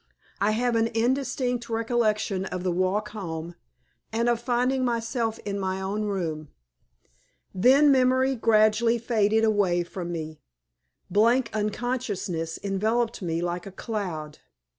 I 0.41 0.53
have 0.53 0.75
an 0.75 0.87
indistinct 0.95 1.69
recollection 1.69 2.45
of 2.45 2.63
the 2.63 2.71
walk 2.71 3.09
home, 3.09 3.53
and 4.11 4.27
of 4.29 4.39
finding 4.41 4.83
myself 4.83 5.37
in 5.45 5.59
my 5.59 5.79
own 5.79 6.05
room. 6.05 6.47
Then 7.53 7.91
memory 7.91 8.33
gradually 8.35 8.97
faded 8.97 9.43
away 9.43 9.83
from 9.83 10.11
me. 10.11 10.41
Blank 11.11 11.51
unconsciousness 11.53 12.57
enveloped 12.63 13.21
me 13.21 13.43
like 13.43 13.67
a 13.67 13.71
cloud. 13.71 14.39